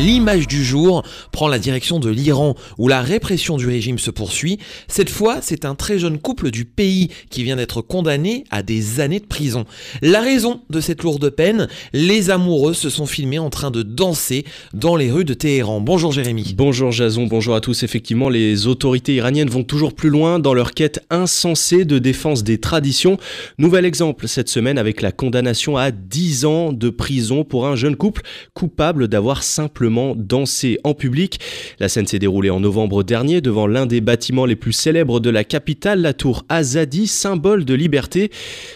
[0.00, 4.58] L'image du jour prend la direction de l'Iran où la répression du régime se poursuit.
[4.88, 9.00] Cette fois, c'est un très jeune couple du pays qui vient d'être condamné à des
[9.00, 9.66] années de prison.
[10.00, 14.46] La raison de cette lourde peine, les amoureux se sont filmés en train de danser
[14.72, 15.82] dans les rues de Téhéran.
[15.82, 16.54] Bonjour Jérémy.
[16.56, 17.82] Bonjour Jason, bonjour à tous.
[17.82, 22.56] Effectivement, les autorités iraniennes vont toujours plus loin dans leur quête insensée de défense des
[22.56, 23.18] traditions.
[23.58, 27.96] Nouvel exemple cette semaine avec la condamnation à 10 ans de prison pour un jeune
[27.96, 28.22] couple
[28.54, 31.40] coupable d'avoir simplement danser en public.
[31.78, 35.30] La scène s'est déroulée en novembre dernier devant l'un des bâtiments les plus célèbres de
[35.30, 38.30] la capitale, la tour Azadi, symbole de liberté.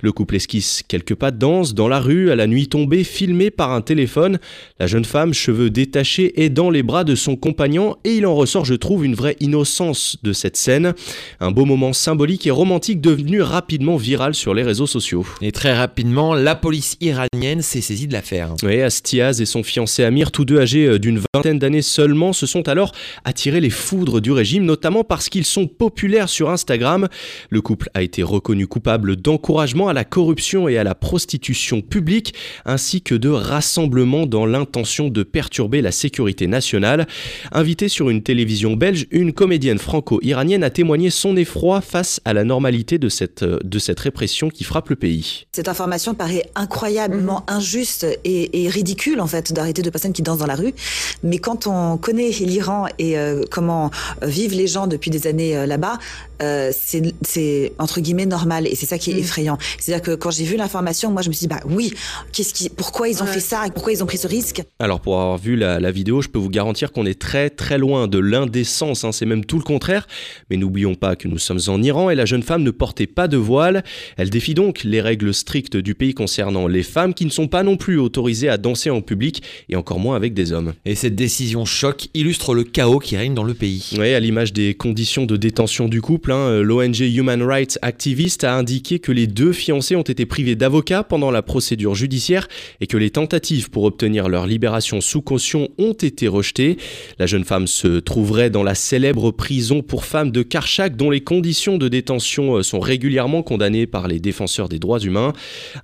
[0.00, 3.50] Le couple esquisse quelques pas de danse dans la rue à la nuit tombée, filmé
[3.50, 4.38] par un téléphone.
[4.78, 8.34] La jeune femme, cheveux détachés, est dans les bras de son compagnon et il en
[8.34, 10.94] ressort, je trouve, une vraie innocence de cette scène.
[11.40, 15.26] Un beau moment symbolique et romantique devenu rapidement viral sur les réseaux sociaux.
[15.40, 18.54] Et très rapidement, la police iranienne s'est saisie de l'affaire.
[18.62, 22.46] Oui, Astiaz et son fiancé Amir, tous deux âgés euh, d'une vingtaine d'années seulement, se
[22.46, 22.92] sont alors
[23.24, 27.08] attirés les foudres du régime, notamment parce qu'ils sont populaires sur Instagram.
[27.50, 32.34] Le couple a été reconnu coupable d'encouragement à la corruption et à la prostitution publique,
[32.64, 37.06] ainsi que de rassemblement dans l'intention de perturber la sécurité nationale.
[37.52, 42.44] Invitée sur une télévision belge, une comédienne franco-iranienne a témoigné son effroi face à la
[42.44, 45.46] normalité de cette, de cette répression qui frappe le pays.
[45.52, 50.38] Cette information paraît incroyablement injuste et, et ridicule en fait d'arrêter deux personnes qui dansent
[50.38, 50.72] dans la rue.
[51.22, 53.90] Mais quand on connaît l'Iran et euh, comment
[54.22, 55.98] vivent les gens depuis des années euh, là-bas,
[56.42, 59.18] euh, c'est entre guillemets normal et c'est ça qui est mm.
[59.18, 59.58] effrayant.
[59.78, 61.92] C'est-à-dire que quand j'ai vu l'information, moi je me suis dit bah oui,
[62.32, 64.62] qu'est-ce qui, pourquoi ils ont fait ça et pourquoi ils ont pris ce risque?
[64.78, 67.78] Alors pour avoir vu la, la vidéo, je peux vous garantir qu'on est très très
[67.78, 69.04] loin de l'indécence.
[69.04, 70.06] Hein, c'est même tout le contraire.
[70.50, 73.28] Mais n'oublions pas que nous sommes en Iran et la jeune femme ne portait pas
[73.28, 73.82] de voile.
[74.16, 77.62] Elle défie donc les règles strictes du pays concernant les femmes qui ne sont pas
[77.62, 80.67] non plus autorisées à danser en public et encore moins avec des hommes.
[80.84, 83.90] Et cette décision choc illustre le chaos qui règne dans le pays.
[83.98, 88.54] Oui, à l'image des conditions de détention du couple, hein, l'ONG Human Rights Activist a
[88.54, 92.48] indiqué que les deux fiancés ont été privés d'avocats pendant la procédure judiciaire
[92.80, 96.76] et que les tentatives pour obtenir leur libération sous caution ont été rejetées.
[97.18, 101.20] La jeune femme se trouverait dans la célèbre prison pour femmes de Karchak dont les
[101.20, 105.32] conditions de détention euh, sont régulièrement condamnées par les défenseurs des droits humains.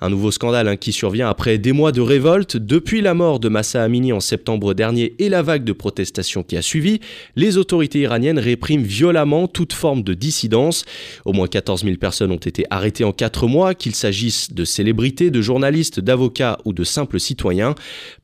[0.00, 3.48] Un nouveau scandale hein, qui survient après des mois de révolte depuis la mort de
[3.48, 7.00] Massa Amini en septembre dernier et la vague de protestation qui a suivi,
[7.36, 10.84] les autorités iraniennes répriment violemment toute forme de dissidence.
[11.24, 15.30] Au moins 14 000 personnes ont été arrêtées en 4 mois, qu'il s'agisse de célébrités,
[15.30, 17.74] de journalistes, d'avocats ou de simples citoyens.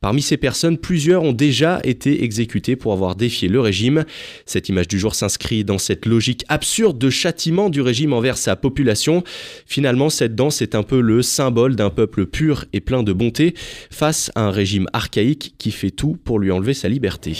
[0.01, 4.05] Parmi ces personnes, plusieurs ont déjà été exécutées pour avoir défié le régime.
[4.45, 8.55] Cette image du jour s'inscrit dans cette logique absurde de châtiment du régime envers sa
[8.55, 9.23] population.
[9.65, 13.53] Finalement, cette danse est un peu le symbole d'un peuple pur et plein de bonté
[13.89, 17.37] face à un régime archaïque qui fait tout pour lui enlever sa liberté.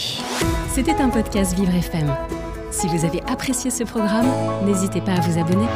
[0.68, 2.10] C'était un podcast Vivre FM.
[2.70, 4.26] Si vous avez apprécié ce programme,
[4.64, 5.66] n'hésitez pas à vous abonner.